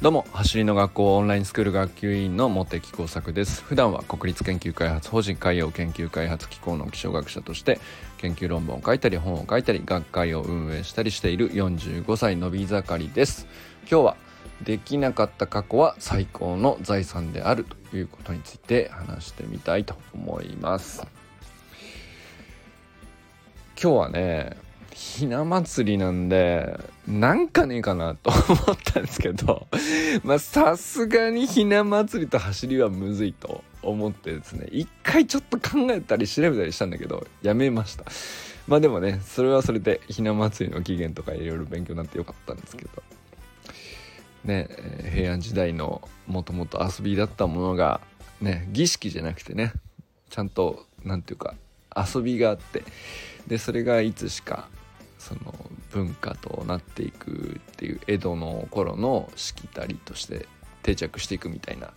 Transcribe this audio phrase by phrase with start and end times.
[0.00, 3.64] どうも走りの学校オンラインスクール学級委員の茂木耕作です。
[3.64, 7.80] 普段は国立研究開発法人海洋研究開発機構の気象学者として
[8.18, 13.48] 研究論文を書いたり本を書いたり学会を運営したりしている45歳のび盛りです。
[13.90, 14.16] 今日は
[14.62, 21.04] できなかった過去は最高の財産であるということについて話してみたいと思います。
[23.82, 24.67] 今日はね
[24.98, 26.76] ひな祭りなんで、
[27.06, 29.68] なんかねえかなと思ったんですけど、
[30.24, 38.06] まあさすがにひな祭りと走りはむずいと思ってですね、一回ちょっと考えたり調べたりしたんだけど、やめました。
[38.66, 42.90] まあでもね、それはそれでひな祭りの起源とかいろいろ勉強になってよかったんですけど、
[44.46, 44.68] ね、
[45.14, 48.00] 平安時代のもともと遊びだったものが、
[48.40, 49.74] ね、儀式じゃなくてね、
[50.28, 51.54] ちゃんと、なんていうか、
[51.96, 52.82] 遊びがあって、
[53.46, 54.68] で、それがいつしか
[55.18, 55.54] その
[55.90, 60.46] 文化となっていくっていう江戸の頃のしきたりとして
[60.82, 61.92] 定着していくみたいな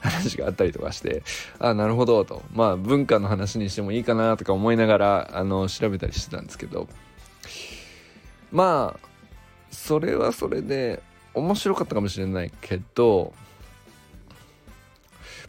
[0.00, 1.22] 話があったりとかして
[1.58, 2.42] ああなるほどと。
[2.52, 6.88] まあ文化の話にしてもいいかなとか思いながらあの調べたりしてたんですけど。
[8.50, 9.08] まあ
[9.70, 13.32] それはそれで面白かったかもしれないけど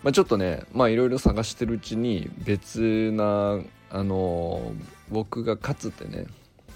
[0.03, 4.73] まあ、ちょっとねまあいろいろ探してるうちに別なあの
[5.09, 6.25] 僕がかつてね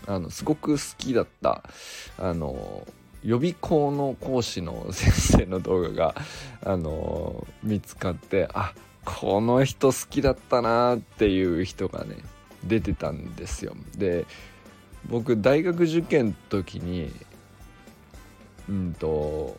[0.07, 1.63] あのすごく好きだった
[2.17, 2.87] あの
[3.23, 6.15] 予備校の講師の先生の動画が
[6.63, 12.15] あの見つかってあこの人好きだったなっていう人がね
[12.63, 13.75] 出てたんですよ。
[13.97, 14.25] で
[15.09, 17.11] 僕大学受験の時に
[18.69, 19.57] うんと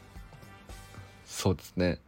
[1.26, 2.00] そうですね。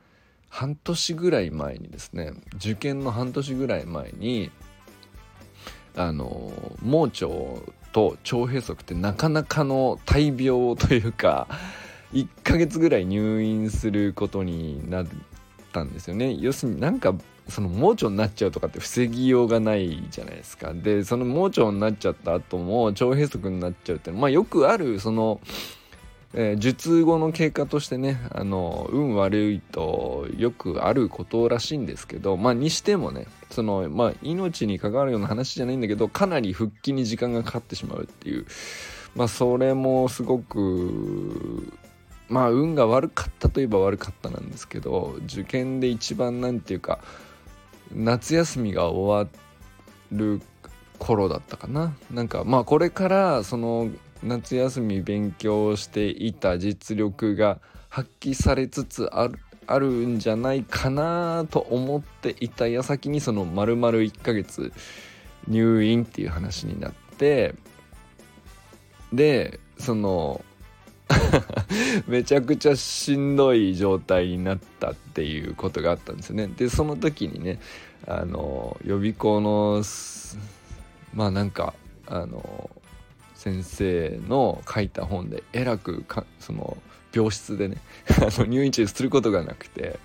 [0.49, 4.51] 半年ぐらい前にですね受験の半年ぐらい前に
[5.97, 6.53] あの
[6.83, 7.27] 盲腸
[7.93, 11.47] と腸閉塞ってなかなかの大病というか
[12.13, 15.07] 1ヶ月ぐらい入院することになっ
[15.73, 16.37] たんですよね。
[16.41, 17.15] 要するになんか
[17.49, 20.73] その盲腸になっちゃうとかって防ぎようがないじゃないですか。
[20.73, 25.41] でその盲腸になっちゃった後も腸閉塞になっちゃうってまあよくあるその
[26.33, 38.47] えー、術後の経過としてねあの運悪いとよくあることらしいんですけどまあにしてもねそのまあ命に関わるような話じゃないんだけどかなり復帰に時間がかかってしまうっていう。
[39.17, 41.73] まあそれもすごく
[42.29, 47.01] まあ運が悪かったといえば悪かったなんですけど受験で一番なんていうか
[47.93, 49.29] 夏休みが終わ
[50.13, 50.41] る
[50.99, 51.95] 頃だったかな。
[52.11, 53.91] なんかまあこれからその
[54.23, 57.59] 夏休み勉強していた実力が
[57.89, 64.73] 発揮されつつあるあるんじゃないかなと思っていた矢先にその丸々1ヶ月
[65.47, 67.55] 入院っていう話になって
[69.13, 70.45] でその
[72.09, 76.49] めちゃくちゃしんどい状態になったっていうことがあったんですよね。
[76.49, 77.61] でその時にね
[78.07, 79.83] あの予備校の
[81.15, 81.75] まあなんか
[82.07, 82.71] あの
[83.41, 86.05] 先生の書いた本でえらく
[86.41, 86.77] その
[87.11, 87.79] 病室でね
[88.47, 89.99] 入院中することがなくて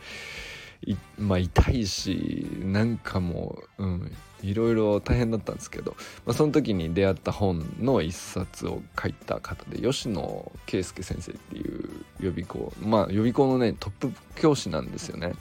[1.19, 11.89] まあ痛いしなんかもう、うん、いろいろ大変だったんですけど、まあ、その時に出会った本の一冊を書いた方で吉野圭介先生っていう
[12.21, 15.33] 予備校まあ予備校のねトップ教師なんですよね。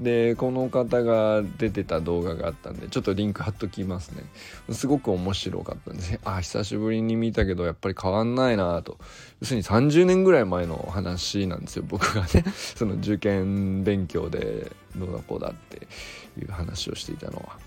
[0.00, 4.24] でこの方が出てた動画があったんでちょっとリンク貼っときますね。
[4.72, 6.18] すごく面白かったんです。
[6.24, 8.98] あ久しぶりに見たけどやっぱり変わんないなと。
[9.40, 12.44] 要するに30年ぐらい前の話なんですよ僕がね。
[12.74, 15.86] その受験勉強でどうだこうだって
[16.40, 17.58] いう話をしていたのは。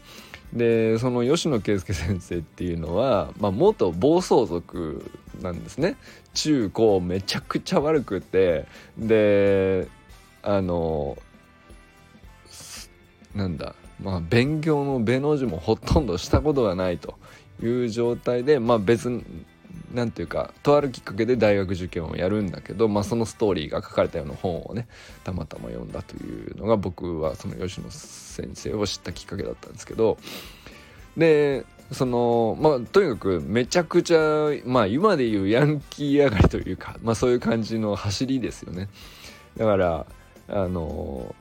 [0.51, 5.11] でその吉野圭介先生っていうのは、まあ、元暴走族
[5.41, 5.95] なんですね。
[6.33, 8.65] 中高めちゃくちゃ悪くて
[8.97, 9.87] で
[10.43, 11.17] あの
[13.37, 17.15] なんだまあ勉強の「べ」の字もほとんどしたことがないと
[17.61, 19.23] いう状態でまあ別に
[19.93, 24.87] 何ていうかとあるきっかけで大学受験をやるんだけど、まあ、そのストーリーが書かれたような本をね
[25.23, 30.17] たまたま読んだというのが僕はその吉野先生を知ったきっかけだったんですけど
[31.15, 38.89] でそのまあとにかくめちゃくちゃまあ今でいうヤンキー上がりというか、まあ、そういう感じの走りですよね。
[39.55, 40.05] だから
[40.49, 41.33] あの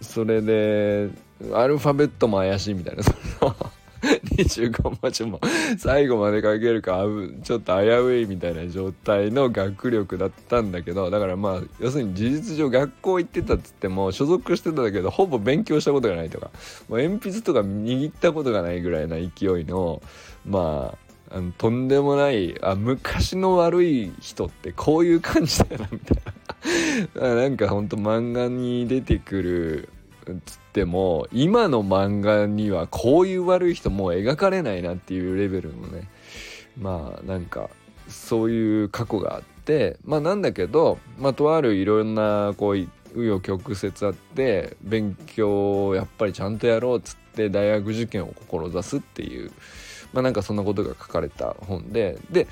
[0.00, 1.10] それで
[1.54, 3.02] アルファベットも怪しいみたいな。
[3.02, 3.12] そ
[3.46, 3.54] の
[4.02, 5.40] 25文字も
[5.78, 7.04] 最後まで書けるか
[7.42, 16.50] ちょっと危ういみたいな状態の学力だったんだけどだからまあ要するに事実上学校行ってたっつっても所属してたんだけどほぼ勉強したことがないとか
[16.88, 20.02] もう鉛筆とか握ったことがないぐらいな勢いの
[20.46, 20.94] ま
[21.30, 26.30] ああのとんでもないあ昔の悪い人ってこういう感じだよなみたいな。
[27.34, 29.88] なんかほんと漫画に出てくる
[30.70, 36.08] っても今の漫画にはこういう悪い人もう描かれないなっていうレベルのね
[36.80, 37.68] まあなんか
[38.08, 49.50] そういう過去があってまあなんだけど、まあ、とあるいろんなこう紆余曲折あって勉強をやっぱりちゃんとやろうっつって大学受験を志すっていう
[50.12, 52.46] まあなんかそんなことが書かれた本でで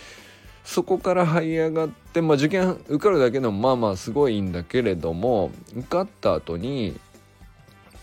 [0.65, 6.99] そこから這い上がって、まあ、受験受かるだけでもまあまあすごいんだけれども受かった後に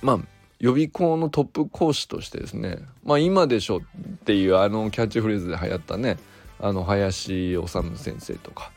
[0.05, 0.19] まあ
[0.59, 2.77] 予備校のトップ講師としてですね。
[3.03, 3.81] まあ今でしょっ
[4.23, 6.17] ていうあのキャッチフレーズで流行ったね。
[6.59, 7.67] あの林修
[7.97, 8.71] 先生とか。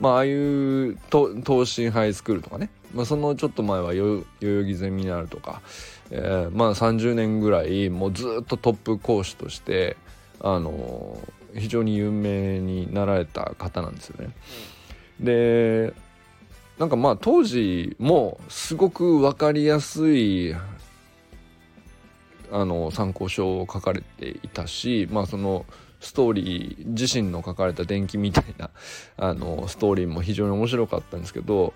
[0.00, 0.98] まああいう
[1.46, 5.62] 東進ハイスクールとかね、まあ、そのちょっと前は代々木ゼミナールとか、
[6.10, 9.96] えー、まあ30年ぐらいもうずっとトップ講師として
[10.40, 11.16] あの
[11.54, 14.34] 非常に有名になられた方なんですよね。
[15.20, 15.94] で
[16.78, 20.52] なんかまあ当時もすごく分かりやすい
[22.52, 25.64] あの参考書を書かれていたしまあその
[26.00, 28.70] ストーリー自身の書かれた伝記みたいな
[29.16, 31.72] あのストーリーも非常に面白かったんですけど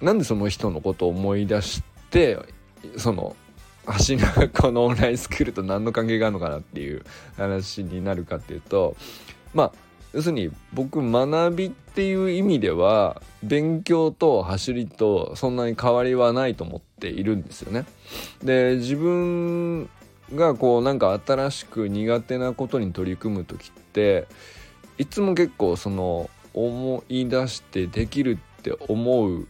[0.00, 2.38] なんでその人のことを思い出して
[2.96, 3.36] その
[4.08, 7.04] 橋のこのオンラインスクールと何の関係があるのかなっていう
[7.36, 8.96] 話になるかっていうと
[9.54, 9.72] まあ
[10.12, 17.86] 要するに僕学びっていう意味では勉強と走りとそんなに変わりはないと思っているんですよね。
[18.42, 19.88] で自分
[20.34, 24.26] がこうなんか新しく苦手なことに取り組む時って
[24.98, 29.46] いつも結構その思い出してできるって思う、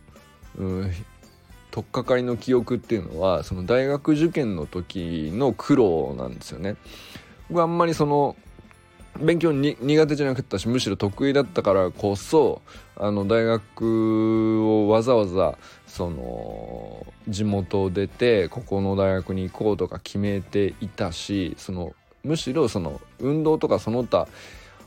[0.59, 0.93] うん、
[1.71, 6.77] 取っかかりの記憶っていうのはその大学受験の時の苦労なんですよね。
[7.49, 8.37] 僕あんまりその
[9.21, 12.61] 勉強に苦手じゃなかったしむしろ得意だったからこそ
[12.97, 15.57] あの大学をわざわざ
[15.97, 24.29] その地元を出てここの大学に行こうとか決めていたしそのむしろその運動とかその他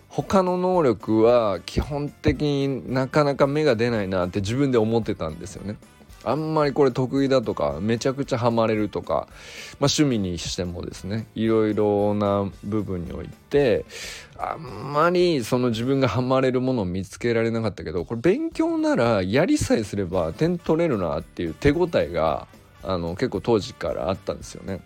[0.08, 5.78] 他の能力は基本的になかなか芽が出ないなって自分で思ってたんですよね。
[6.24, 9.28] あんまりこれ得意だとかめちゃくちゃハマれるとか、
[9.80, 13.86] まあ、趣味にしてもですねいろいろな部分において
[14.38, 22.48] あんまりその自分がハマれるものを見つけられなかったけどこれ勉強ならやりさえすれば点取れるなっていう手応えが
[22.84, 24.82] あの結構当時からあったんですよね。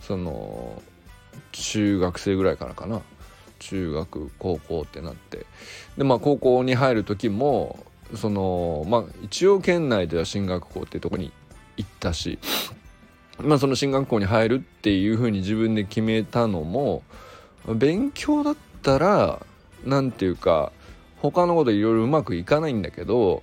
[0.00, 0.82] その
[1.52, 3.02] 中学生ぐらいからかな
[3.58, 5.46] 中学高校ってなって
[5.96, 7.78] でまあ高校に入る時も
[8.16, 11.32] そのまあ一応県内では進学校っていうとこに
[11.76, 12.38] 行ったし
[13.40, 17.02] まあその進学校に入るっていうふうに自分で決めたのも
[17.66, 19.44] 勉強だったら
[19.84, 20.72] 何て言うか
[21.18, 23.42] 他のこといろいろうまくいかないんだけど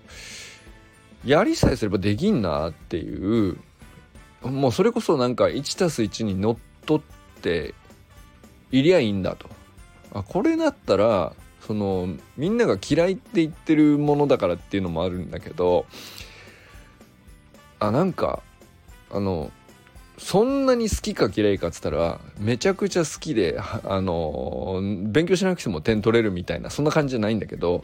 [1.26, 3.58] やりさえすればできんなっていう
[4.42, 7.02] もうそれこそなんか 1+1 にのっとっ
[7.42, 7.74] て
[8.72, 9.50] いりゃいいんだと。
[10.14, 11.34] あこれだったら
[11.68, 15.86] そのみんなが嫌いって言ってるものだからっていうのもあるんだけど
[17.80, 18.42] あなんか
[19.12, 19.52] あの
[20.18, 27.84] そんなに好きか嫌いかっつったらめちゃくちゃ好きであの勉強しなくても点取れるみたいなそんな感じじゃないんだけど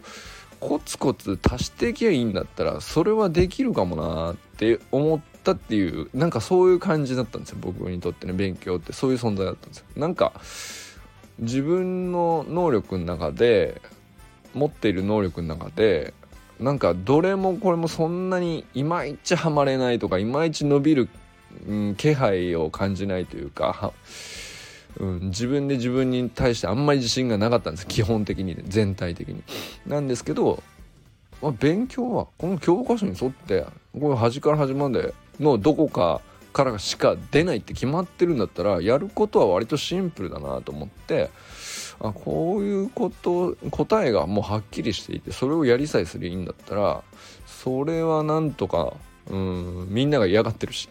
[0.62, 9.86] コツコツ足していきゃいいんだったらそれはできるかもなって思ったっていうなんかそういう感じだったんですよ僕にとってね勉強ってそういう存在だったんですよ。
[9.98, 10.31] なんか
[11.39, 13.81] 自分の能力の中で
[14.53, 16.13] 持っている能力の中で
[16.59, 21.09] なんかどれもこれもそんなにいまいちはまれないとかいまいち伸びる、
[21.67, 23.91] うん、気配を感じないというか、
[24.99, 29.43] うん、自分で自分に対してあんまり自信がなかったんです基本的に全体的に。
[29.87, 30.61] なんですけど、
[31.41, 33.65] まあ、勉強はこの教科書に沿って
[33.99, 36.21] これ端から端までのどこか
[36.53, 41.29] からしか出ないって決まってるんだったらやることは割とシンプルだなと思って
[42.00, 47.03] あこういうこと答えがもうはっきりしていてそれをやりさえすりゃいいんだったら
[47.45, 48.93] それはなんとか
[49.29, 50.89] うんみんなが嫌がってるし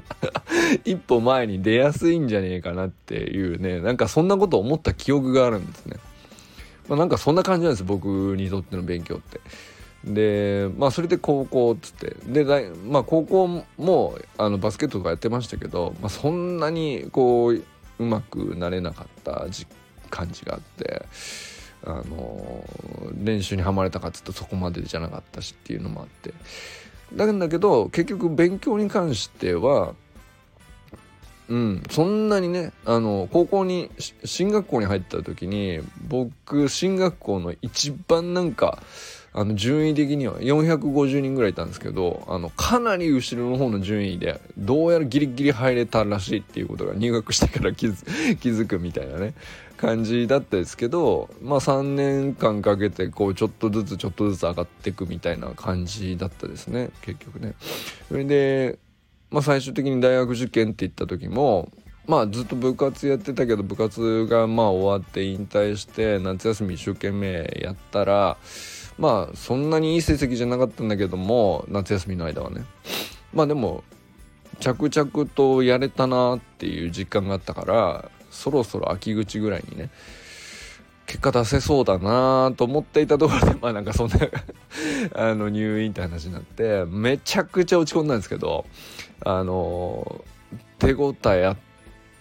[0.84, 5.96] 一歩前に出やすいんじゃねえかなっていうねなんかそんなこと思った記憶があるんですね。
[6.88, 9.40] まあ、なんかそんな感じなんです僕にとっての勉強って。
[10.04, 12.16] でまあそれで高校っつって。
[12.26, 12.44] で
[12.86, 17.62] まあ高校もあのバスケットとかやってましたけど、まあ、そんなにこう
[17.98, 19.46] うまくなれなかった
[20.08, 21.04] 感じがあって
[21.84, 22.64] あの
[23.14, 26.32] 練習にはまれたかっつうとそこまでじゃなかったしっていうのもあって。
[27.12, 29.94] だけど結局勉強に関しては
[31.48, 33.90] うんそんなにねあの高校に
[34.24, 38.80] 進学校に入った時に僕進学校の一番なんか
[39.32, 49.34] あの順位的には450人ぐらいいたんですけどあのかなり後ろの方の順位でどうやらギリギリ入れたらしいっていうことが入学してから気づ くみたいなね
[49.76, 57.54] 感じだったですけどまあ3年間かけてこうちょっとずつちょっとずつ上がっていくみたいな感じだったですね結局ね。
[58.08, 58.78] それで、
[59.30, 61.70] まあ、最終的に大学受験って言った時も
[62.06, 68.36] まあずっと部活やってたけど部活がまあ終わって引退して夏休み一生懸命やったら
[69.00, 72.64] まあそんなにいい成績じゃなかったんだけども夏休みの間はね。
[73.32, 73.82] まあでも
[74.60, 79.90] 着々とやれたなっていう実感があったからそろそろ秋口ぐらいにね
[81.06, 84.16] 結果出せそうだなと思っていたところで まあなんかそんな
[85.16, 88.66] あの入院って話になってめちゃくちゃ落ち込んだんですけど
[89.24, 90.24] あの
[90.78, 91.56] 手応えあっ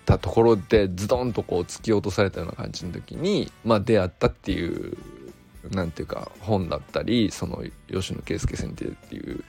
[0.05, 4.97] たところでズドンとこう突き落とされたような感じの時にまあ出会ったっていう
[5.71, 9.43] 何ていうか本だったりその吉野圭介先生っていう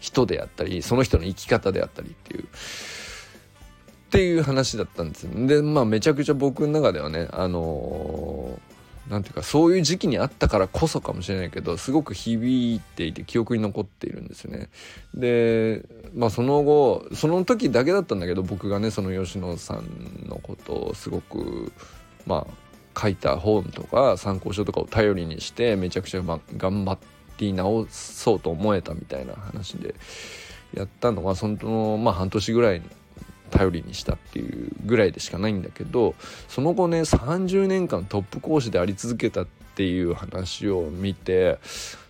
[0.00, 2.46] 人であったりその人の生き方であったりっていうっ
[4.10, 5.46] ていう話だったんですよ。
[5.46, 8.60] でまあめちゃくちゃ僕の中ではねあの
[9.08, 14.68] 何ていうかそういう時期にあったからこそかもしれないけどすごく響いていて記憶に残っているんですよね。
[15.14, 21.72] でまあその後その時だけだったんだけど僕がねその吉野さんのことをすごく
[22.26, 22.61] まあ
[22.98, 26.98] 書いた本とか参考書とかを頼りにしてめちゃくちゃ、ま、頑張
[27.38, 29.94] り直そうと思えたみたいな話で
[30.74, 32.82] やったのはそのまあ半年ぐらい
[33.50, 36.14] 頼りにしたっていうぐらいでしかないんだけど
[36.48, 41.58] その後ね30年間トップ講師であり続けたっていう話を見て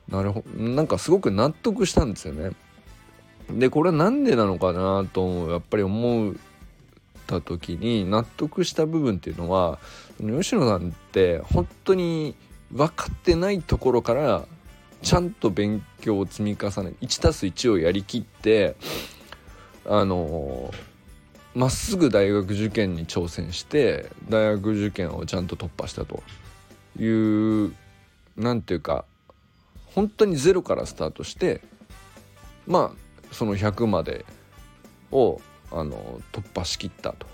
[0.08, 2.52] なるほどなんかすごく納得したんですよね。
[3.50, 6.38] でこれは何でなのかなとやっぱり思う
[7.32, 9.78] た時に納得した部分っていうのは
[10.18, 12.34] 吉野さんって本当に
[12.70, 14.44] 分かってないところから
[15.02, 18.76] ちゃんと勉強を積み重ね 1+1 をやりきって
[19.86, 20.72] あの
[21.54, 26.22] まっすぐ大学受験に挑戦して大学受験をちゃんと突破したと
[26.98, 27.74] いう
[28.36, 29.04] 何ていうか
[29.86, 31.60] 本当にゼロからスタートして
[32.66, 34.24] まあその100まで
[35.10, 35.40] を
[35.74, 37.26] あの突破しきったと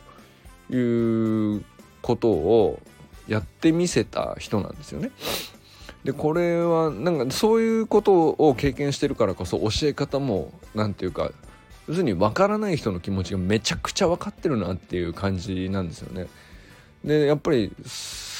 [0.74, 1.64] いう
[2.02, 2.80] ことを
[3.26, 5.10] やってみせた人なんですよね。
[6.04, 11.30] でこれはなんかそういうことを経験してるからこそ教え方も何て言うか
[11.88, 16.28] 要するに分からない人の気持ちがめちゃくちゃ分かってるなっていう感じなんですよね。
[17.04, 17.72] でやっぱり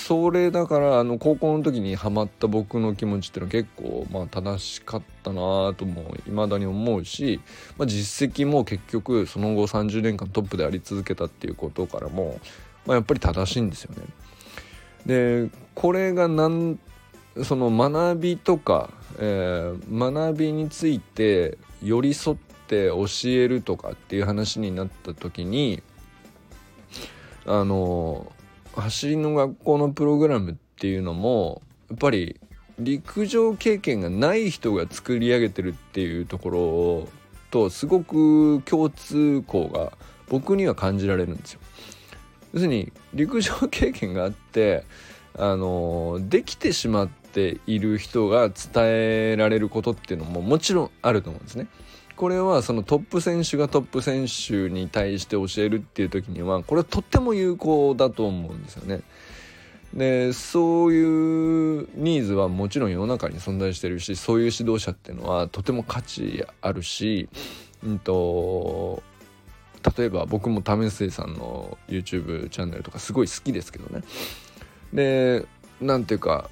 [0.09, 7.43] それだからあの高校の時にハマった僕の気持ちっていうのは結構まあ正しかったなともいまだに思うし、
[7.77, 12.41] まあ、実績も結局その後30年間トップであり続けたっていうことからも、
[12.87, 14.03] まあ、やっぱり正しいんですよね。
[15.05, 16.79] でこれがなん
[17.45, 18.88] その学びとか、
[19.19, 22.37] えー、学びについて寄り添っ
[22.67, 25.83] て教えるとかっていう話になった時に
[27.45, 28.33] あの
[28.80, 32.40] 走りの学校のプログラムっていうのもやっぱり
[32.78, 37.08] 陸上経験がない人が作り上げてるっていうところ
[37.50, 39.92] とすごく共通項が
[40.28, 41.61] 僕には感じられるんですよ。
[42.52, 44.85] 要するに陸上経験があって
[45.37, 51.66] あのできてしまっている人が伝えられることっていうのももちろんあると思うんですね。
[52.18, 59.02] これはそのトップ選手がトップ選手に対して教えるっていう時にはこれはとっても有効だと思うんですよね。
[59.94, 67.28] でそういうニーズはもちろん世の中に存在してるしそういう指導者っていうのはとても価値あるし、
[67.87, 69.00] うんと、
[69.96, 74.04] 例えば僕も為末さんの YouTube チャンネルとかすごい好きですけどね
[74.92, 75.46] で
[75.80, 76.50] 何ていうか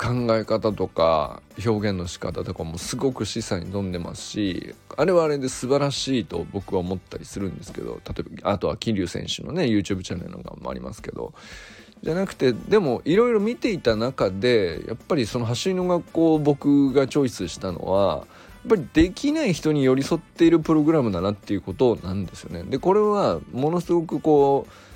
[0.00, 11.34] 考え方とか表現の仕方とかもすごく示唆に富んでますしあれはあれで素晴らしいと僕は思ったりするんですけど例えばあとは桐生選手のね YouTube チャンネルなんかもありますけど
[12.02, 18.26] じゃなくてでもいろいろ見ていた中でやっぱりその走りの学校を僕がチョイスしたのはやっ
[18.70, 22.62] ぱりできない人に寄り添っているプログラムだなっていうことなんですよね。
[22.62, 24.89] でこれはものすごくこう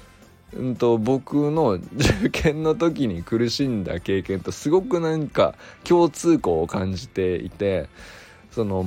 [0.56, 7.88] うんと、僕の受験の時に苦しんだ経験とすごくなんか共通項を感じていて
[8.50, 8.84] その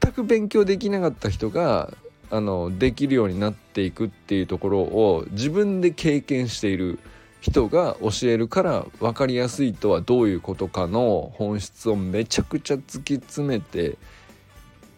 [0.00, 1.92] 全く勉強できなかった人が
[2.30, 6.98] あのできるようになっていくっていうところを自分で経験している
[7.40, 13.98] 人が教えるから分かりやすいとはどういうことかの本質をめちゃくちゃ突き詰めて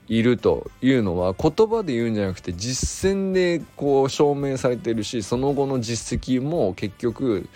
[0.08, 7.48] いるというのは言葉で言うんじゃなくて実践でこう証明されてるしその後の実績も結局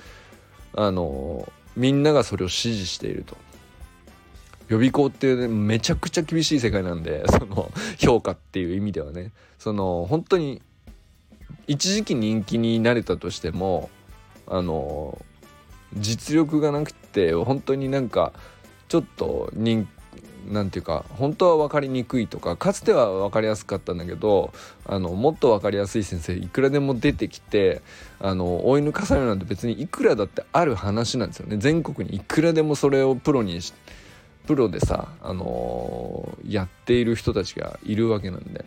[0.74, 3.36] あのみんながそれを支持していると。
[4.68, 9.32] 予備校っていう、ね、めちゃくちゃ厳しい世界なんで その評価っていう意味ではね。
[9.58, 10.62] その本当に
[11.66, 13.90] 一時期人気になれたとしても
[14.46, 15.20] あの
[15.94, 18.32] 実力がなくて本当になんか
[18.88, 19.99] ちょっと人な
[20.62, 24.52] んていうか本当は分かりにくいとかかつては分かりやすかったんだけど
[24.86, 27.82] あのもっと分かりやすい先生いくらでも出てきて
[28.18, 33.60] あの追い抜かされるなんて別にいくらだってある話なんですよね全国にいくらでもそれをプロに
[34.46, 38.64] プロでさ、あの、やっている人たちがいるわけなんで。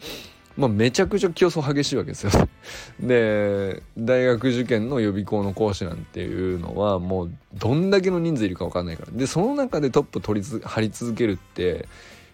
[0.56, 2.32] まあ、めちゃくちゃ競争激しいわけですよ。
[3.00, 11.88] で大学受験の予備校の講師なんていうのはもうどんだけの人数いるか分かんないからでその中でトップ取り張り続けるって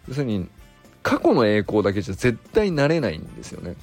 [0.07, 0.49] 要するに
[1.01, 3.75] 過去の栄光だけじゃ絶対なれないんですよね。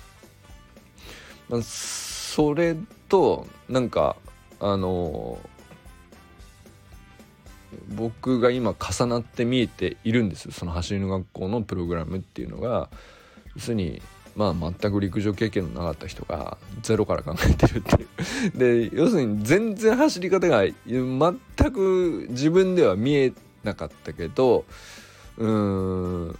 [1.48, 2.76] まあ、それ
[3.08, 4.16] となんか
[4.60, 5.38] あの
[7.88, 12.90] 僕が今重なって見えているんですよその走りの学校のプログラムっていうのが
[13.54, 14.02] 要するに
[14.36, 18.06] まあ全く陸上経験のなかった人がゼロから考えてるってい
[18.54, 23.32] う で要するに全然走り方が全く自分では見え
[23.64, 24.66] なかったけど
[25.38, 26.38] うーん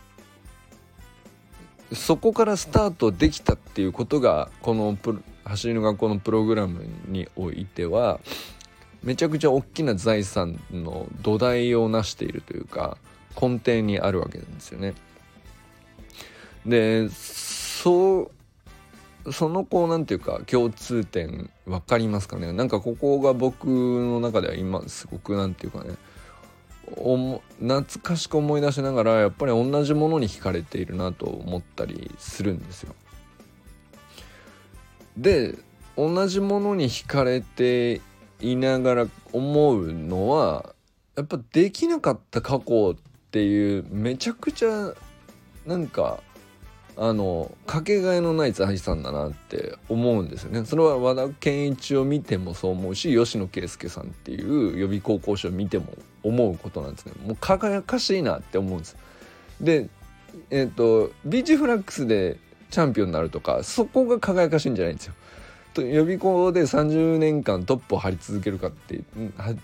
[1.93, 4.97] そこからスタートできたっていうことがこの
[5.45, 8.21] 走りの学校のプログラムにおいては
[9.03, 12.99] めちゃくちゃ大きな財産の土台を成しているというか
[13.41, 14.95] 根底にあるわけなんですよね。
[16.67, 17.09] で
[17.87, 18.33] そ
[19.25, 22.53] うそのこうなんていうか共通点分かりますかね？
[22.53, 25.95] なんかここが僕の中では今すごくなんていうかね
[26.97, 32.93] お懐かしく思い出しながらやっぱり同じものに惹かれているなと思ったりするんですよ。
[35.17, 35.55] で
[35.97, 38.01] 同じものに惹かれて
[38.41, 40.75] いながら思うのは
[41.17, 42.95] やっぱできなかった過去っ
[43.31, 44.93] ていうめちゃくちゃ
[45.65, 46.19] なんか
[46.99, 50.65] あのかけがえのない財産だなって思うんですよね。
[50.65, 55.87] それは和田健一を見てもそう思うし吉野圭介さんっていう予備高校生を見ても
[56.23, 57.13] 思うことなんですね。
[57.27, 58.97] もう輝かしいなって思うんです。
[59.61, 59.89] で
[60.51, 62.39] えっ、ー、とビーチフラックスで
[62.71, 65.15] チャンピオンになるとかそこが輝かしいんじゃないんですよ。
[65.83, 69.01] 予備校で30年間トップを張り続けるかって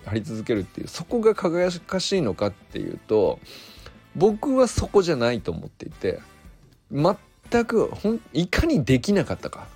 [0.04, 3.40] 張り続けるっていうそこが輝かしいのかっていうと
[4.14, 6.20] 僕はそこじゃないと思っていて
[6.92, 9.66] 全くほんいかにできなかったか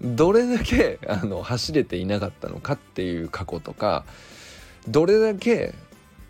[0.00, 4.04] どれだけあの走れていなかったのかっていう過去とか
[4.88, 5.74] どれだけ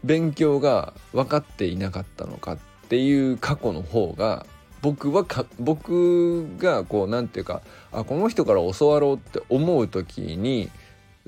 [0.05, 4.47] 勉強が分かっていなかったのかっていう過去の方が
[4.81, 10.71] 僕はか僕がこうなんていうかあこの人から教わろうって思う時に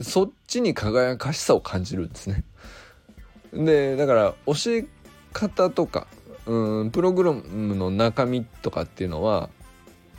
[0.01, 2.45] そっちに輝かしさを感じるんですね。
[3.53, 4.87] でだから教え
[5.33, 6.07] 方とか
[6.51, 9.51] うんプログラムの中身とかっていうのは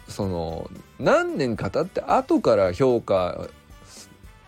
[0.08, 3.50] その何年か経って後から評価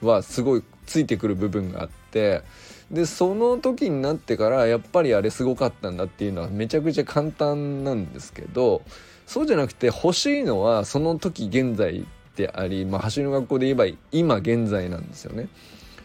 [0.01, 2.41] はすごいついてくる部分があって
[2.89, 8.81] でその時になってからやっぱりあれすごかったんだっていうのはめちゃくちゃ簡単なんですけど
[9.27, 12.05] そうじゃなくて欲しいのはその時現在
[12.37, 15.49] であり、まあ、走りの学校で言えば今現在なんですよね。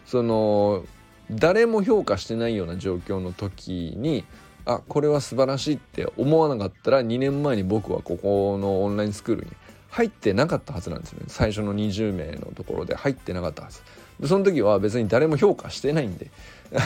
[0.07, 0.85] その
[1.31, 4.25] 誰も評価してないような状況の時に
[4.69, 9.51] あこれは素晴らしいって思わなかったら2年前に僕はここのオンラインスクールに
[9.89, 11.25] 入ってなかったはずなんですよね。
[11.29, 13.81] 最初の20名のところで入ってなかったはず。
[14.27, 16.31] その時は別に誰も評価してないんで。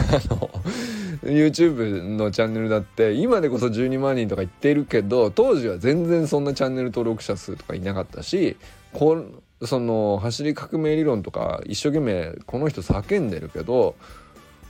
[1.25, 8.57] YouTube のチャンネルだって今でこそ12万人とか言ってるけど当時は全然そんなチャンネル登録者数とかいなかったし
[8.93, 9.25] こ
[9.65, 13.97] その走り革命理論とか一生懸命この人叫んでるけど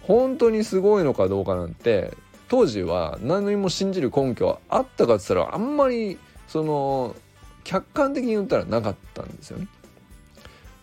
[0.03, 2.16] 本当にすごいのかどうかなんて
[2.53, 7.17] 当時は何も信じる根拠はあったかっつったらあんまりその
[7.65, 9.69] 客観的に言ったらなかったんですよね。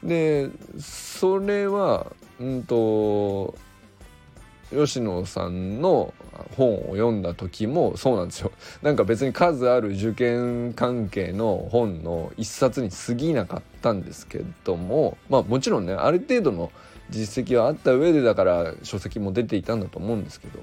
[0.04, 2.08] でそれは
[2.40, 3.54] うんと
[4.72, 6.12] 吉野さんの
[6.58, 8.52] 本を読んだ時もそうなんですよ
[8.82, 16.72] なんか別に数ある受験関係の本の一冊に過ぎなかったんですけどもまあもちろんねある程度の
[17.12, 20.60] 実績はあった上でだから書籍も出ていたんだと思うんですけど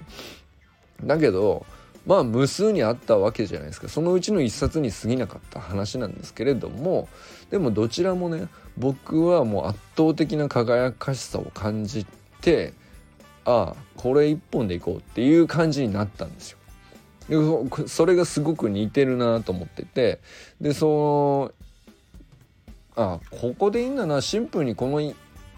[1.03, 1.67] だけど
[2.07, 7.09] まあ無数にあったわけじゃないですかそのうちの一冊に過ぎなかった話なんですけれども
[7.51, 12.07] でもどちらもね僕はもう圧倒的な輝かしさを感じ
[12.41, 12.73] て
[13.45, 16.59] ああこれ一本でいこうっていう感じになったんですよ。
[17.29, 20.21] でそれがすごく似てるなと思ってて
[20.61, 21.53] でそ
[22.97, 25.01] のあここでいいんだなシンプルにこの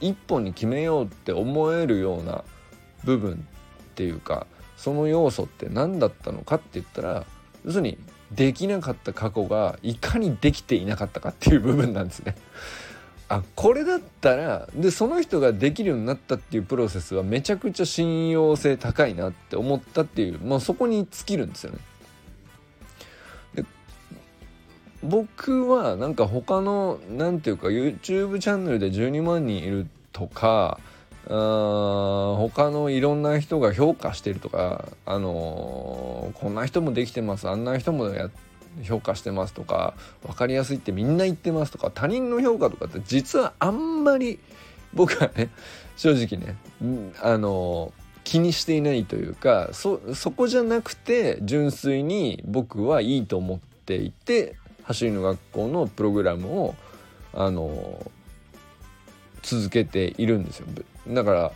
[0.01, 2.43] 一本に決めようって思えるような
[3.05, 4.47] 部分っていうか
[4.79, 7.27] その要素って何だったのかって言ったら
[7.65, 7.99] 要するに
[8.31, 12.37] できなかった過去がいかにできていなかったかっていう部分なんですね。
[13.31, 21.79] あこれだったらでその人ができるようになったっていうプロセスはめちゃくちゃ信用性高いなって思ったっていうもうそこに尽きるんですよね。
[23.55, 23.65] で
[25.03, 30.81] 僕はなんか他の何て言うか YouTube チャンネルで12万人いるとか
[31.31, 38.31] あ他のいろんな人が評価してるとか、あのー、こんな人もできてますあんな人もや
[38.83, 44.39] 評価してますとか分かりやすいってみんな言ってますとか他人の評価とかって実はあんまり
[44.95, 45.51] 僕はね
[45.97, 46.57] 正直ね、
[47.21, 47.93] あのー、
[48.25, 49.99] 気にしていないというかそ
[50.35, 56.75] こじゃなくて純粋に僕はいいと思っていて走りの学校のプログラムを
[57.35, 58.11] あのー
[59.43, 60.67] 続けているんですよ。
[61.09, 61.53] だから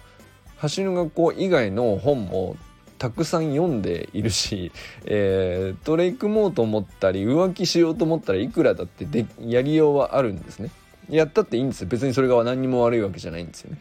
[0.56, 2.56] 走りの学校以外の本も
[2.98, 4.70] たくさん読んでいるし、
[5.06, 10.70] えー、トレイクもうと思ったり浮気しようと思ったらいくらだってでやりようはあるんですね。
[11.10, 11.88] やったっていいんですよ。
[11.88, 13.78] 別にそれが何にも悪いわけじゃないんですよね。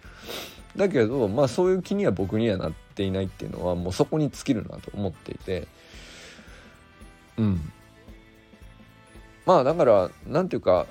[0.75, 5.67] だけどまあそういう気には僕にはなっていないっていうのはもうそこに尽きるなと思っていて。
[7.37, 7.71] うん。
[9.45, 10.87] まあだから何ていうか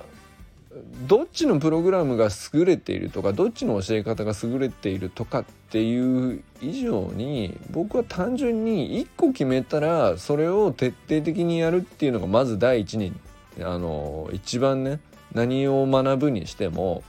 [1.07, 13.11] どっちのプログラムが優れているとかどっちの教え方が優れているとかっていう以上に僕は単純に1個決めたらそれを徹底的にやるっていうのがまず第一に
[13.59, 15.01] あの一番ね
[15.33, 17.03] 何を学ぶにしても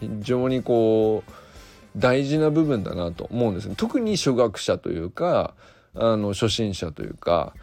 [0.00, 1.32] 非常にこう
[1.96, 3.68] 大事な部分だなと思うんです。
[3.68, 5.54] ね特に初学者というか
[5.94, 7.54] あの初心者というか、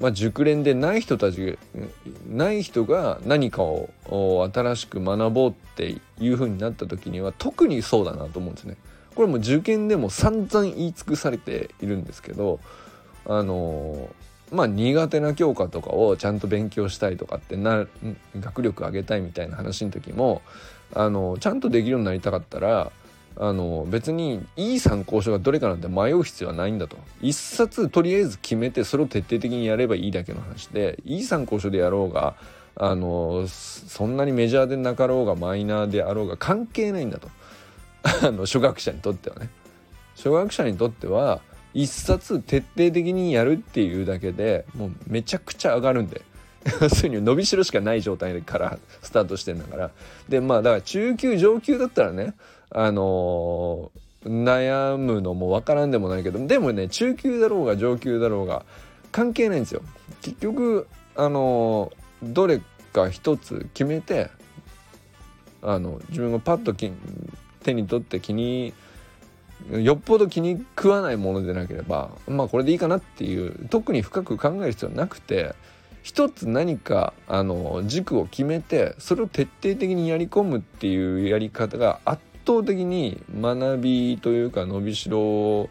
[0.00, 1.58] まあ、熟練でない人たち
[2.28, 3.90] ない人が何かを
[4.52, 8.76] 新しく学ぼうっていう風になった時には特にそうだなと思うんですね。
[9.14, 12.58] これも受験でも散々言い尽くされているんですけど
[13.26, 14.08] あの
[14.50, 17.86] まあ苦手な教科とかをちゃんと勉強したいとかってな
[18.38, 20.42] 学力上げたいみたいな話の時も
[20.94, 22.90] あのちゃんとできるようになりたかったら
[23.36, 26.96] あの別にいい参考書がどれかなんて迷う必要はないんだと。
[27.20, 32.34] 一冊とりあえず決めてそれを徹底的にやればいいだけの話でいい参考書でやろうが
[32.76, 37.28] あのそんなにメジャーでなかろうがマイナーであろうが関係ないんだと。
[38.22, 39.48] あの初学者にとってはね。
[40.16, 41.40] 初学者にとっては
[41.72, 46.22] 一冊徹底的にやるっていうだけでもうめちゃくちゃ上がるんで。
[46.80, 49.90] 要するに伸びしろしかない状態からスタートしてんだから。
[50.28, 52.34] でまあだから中級上級だったらね
[52.74, 53.90] あの、
[54.24, 58.64] 悩むのも分からんでもないけどでもね中級だろうが上級だろうが
[59.12, 59.82] 関係ないんですよ。
[60.22, 62.60] 結局あの、どれ
[62.92, 64.30] か一つ決めて
[65.62, 68.72] あの自分がパッと手に取って気に
[69.70, 75.54] よっぽど気に食わないものでなければまあこれでいいかなっていう特に深く考える必要はなくて
[76.02, 85.68] 一つ何かあの軸を決めてそれを徹底的にやり込むっていうやり方が圧倒的に学びというか伸びしろ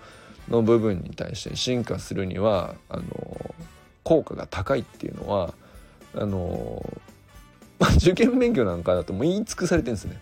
[0.49, 3.55] の部分に対して進化するにはあの
[4.03, 5.53] 効果が高いっていうのは
[6.15, 6.83] あの、
[7.79, 10.19] まあ、受験勉強なんかだともう言い尽くされてるんですね。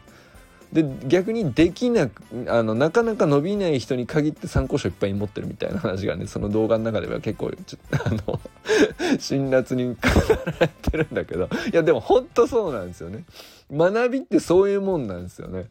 [0.72, 8.40] で逆にできなくあのなかなか伸びない人に限って参考書いっぱい持ってるみたいな話がねその動画の中では結構ちょあの
[9.20, 13.26] 辛辣に語られてるんだけどいやでもほんとそうなんですよね。
[13.70, 15.66] 学びってそういうもんなんですよね。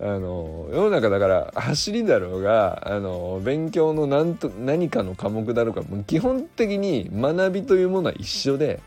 [0.00, 8.80] あの世の中だから走りだろうがあの勉強の何と何かの科目だろうかもう基本的に学びというものは一緒で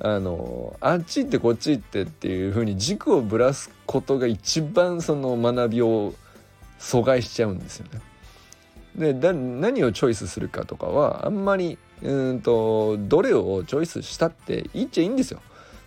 [0.00, 6.14] あのあっち行ってこっち行ってっていうふうに軸をぶらすことが一番その学びを
[6.80, 8.00] 阻害しちゃうんですよね。
[8.96, 15.40] でだ何をチョイスするかとかはあんまりうんとどれをチョイスしたっていいっちゃいいんですよ。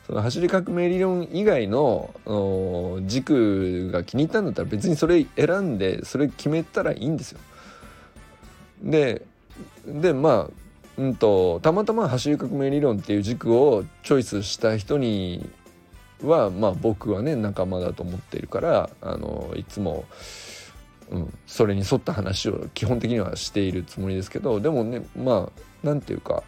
[0.08, 2.10] その走り革命理論以外の
[3.06, 7.40] 軸が気に入ったんだったら別にそれ選んでそれ決めたらいいんですよ。
[8.82, 9.26] で
[9.86, 15.48] でまあうんとたまたま走り革命理論っていう軸をチョイスした人に
[16.24, 20.06] はまあ僕はね仲間だと思っているからあのいつも、
[21.12, 26.44] うん、それに沿った話を基本的にはしているつもりですけどでもねまあ何て言うか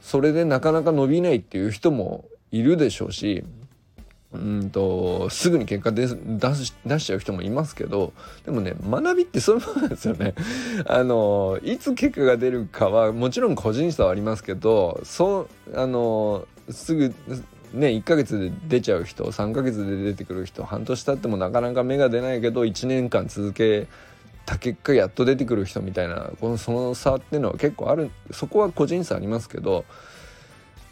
[0.00, 3.44] それでなかなか伸びないっていう人もいるでしょうし
[4.32, 6.16] うんとすぐに結果出し
[6.86, 8.12] 出しちゃう人もいますけど
[8.46, 10.34] でもね学びってそういうものなんですよね。
[10.86, 17.14] あのいつ結果が出るかはもちろん個人差はありますけどそうあのすぐ
[17.74, 23.86] ね1ヶ月で出ちゃう人3ヶ月で出てくる人半年経ってもなかなか芽が出ないけど1年間続け
[24.46, 29.84] た結果やっと出てくる人みたいなこのその差っていうのは結構あるそこは個人差ありますけど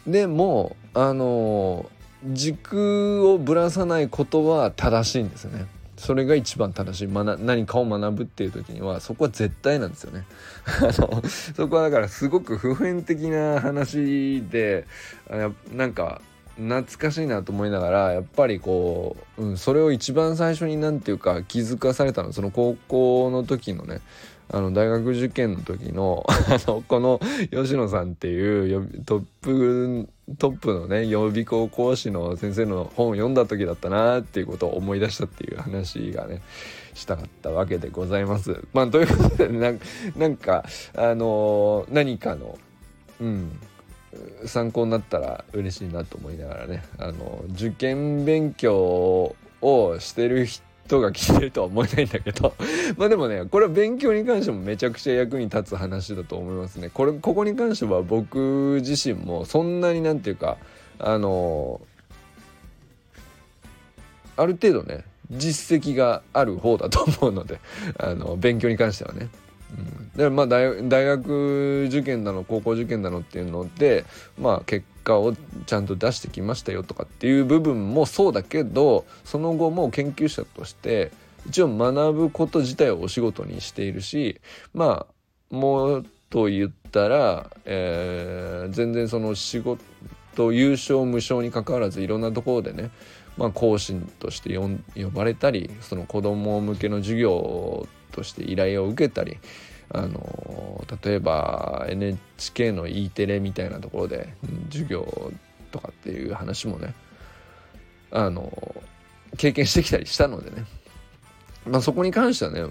[0.07, 1.89] でもあの
[2.25, 5.65] 軸をぶらさないことは正しいんですよね。
[5.97, 10.25] それが一番正しい何かを学ぶっていう時にはそこは絶対なんですよね。
[10.81, 14.87] あのそこはだからすごく普遍的な話で
[15.71, 16.21] なんか
[16.55, 24.01] 懐かしいなと思いながらやっぱりこう、うん、それを一番最初に何て言うか気づかされたのその高校の時のね
[24.53, 27.19] あの大学受験の時の あのこの
[27.51, 36.41] 吉野さんっていうトップトップのね予備校講師の先生の本を読んだ時だったなっていうことを思い出したっていう話がね
[36.93, 38.61] したかったわけでございます。
[38.73, 39.79] まあ、ということで、ね、
[40.17, 42.57] なんかあの、何かの
[43.21, 43.51] うん
[44.45, 50.63] 参考になったら嬉しいなと思いながらねあの受験勉強をしてる人
[50.99, 52.53] が来てるとは思えないんだけど
[52.97, 56.89] まあでもねこれは勉強に関してもめちゃくちゃ役に立つ話だと思いますね。
[56.93, 60.57] これここに関しては僕自身もそんなになんていうか
[60.99, 61.79] あの
[64.35, 67.59] ある程度ね実績がある方だと思うので
[67.97, 69.29] あの勉強に関してはね。
[69.71, 74.03] うん、でまあ大学受験だの高校受験だのっていうので
[74.37, 75.35] まあ結果を
[75.65, 81.11] ちゃんと出してきましたよとかっていう部分もそうだけどその後も研究者として
[81.47, 84.39] 一応学ぶこと自体をお仕事にしているし
[84.73, 85.05] ま
[85.51, 92.91] あもうと言ったら、えー、全然その仕事優勝無償にかかわらずいろんなところでね
[93.37, 99.37] まあ、講師として呼ばれたりその子ども向けの授業として依頼を受けたり
[99.93, 104.33] あの例えば NHK の E テレみたいなところで
[104.69, 105.31] 授業
[105.71, 106.93] とかっていう話もね
[108.11, 108.75] あの
[109.37, 110.65] 経験してきたりしたのでね。
[111.65, 112.63] まあそこに関してはね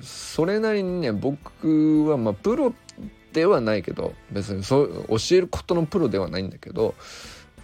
[0.00, 2.72] それなりにね僕はまあプロ
[3.32, 6.94] ではないけど別にそう教えることのプロではないんだけど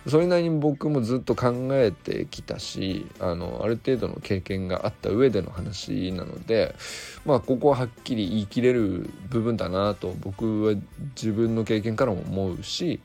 [0.08, 6.74] それなりに僕もずっと考えてきたしあのある程度の経験があった上での話なので
[7.24, 10.74] まあここははっきり言い切れる部分だなと僕は
[11.14, 13.00] 自分の経験からも思うし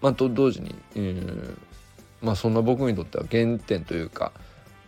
[0.00, 1.56] まあと同時に、えー、
[2.22, 4.32] まあそんな僕にとっては原点というか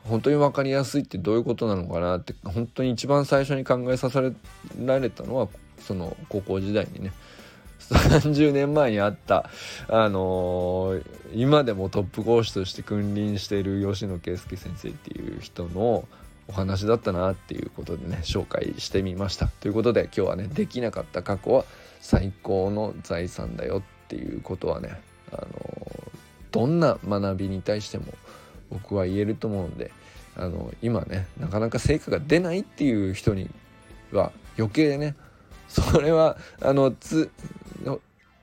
[0.05, 4.21] 本当に分かりやすいってどういうことなのかなって本当に一番最初に考えさせ
[4.85, 5.49] られたのは
[5.79, 7.13] その高校時代にね。
[7.91, 9.51] 30年前にあった、
[9.89, 16.07] あのー、今でもトップ講師として君臨している吉野圭介先生っていう人の
[16.49, 19.49] お話だったなっていうことでね紹介してみました。
[19.49, 21.65] ということで今日はねできなかった過去は
[22.01, 25.01] 最高の財産だよっていうことはね、
[25.33, 26.11] あのー、
[26.53, 28.07] どんな学びに対しても
[28.71, 29.91] 僕は言えると思うんで、
[30.37, 33.49] あのー、今ねなかなか成果が出ないっていう人に
[34.13, 35.15] は余計ね
[35.69, 37.31] それはあのつ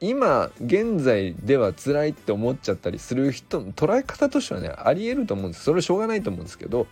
[0.01, 5.63] 今現在では辛いって思っちゃったりする人の捉え方としてはねありえると思うんです。
[5.63, 6.87] それはしょうがないと思うんですけど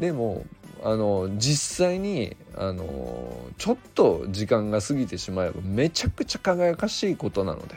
[0.00, 0.44] でも
[0.82, 7.76] あの実際にあのちょっと時間が過ぎてしまえばめちゃくちゃ輝かしいことなので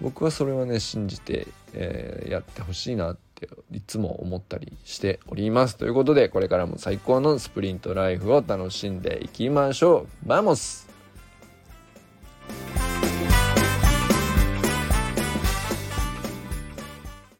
[0.00, 5.76] 僕はそれはね信じて、えー、やってほしいなっていつも思ったりしております。
[5.76, 10.28] ということでこれからも最高のスプリントライフを楽しんでいきましょう。
[10.28, 10.88] Vamos!